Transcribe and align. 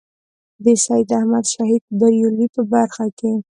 د 0.63 0.65
سید 0.85 1.09
احمد 1.19 1.45
شهید 1.53 1.83
برېلوي 1.99 2.47
په 2.55 2.61
برخه 2.73 3.05
کې. 3.17 3.31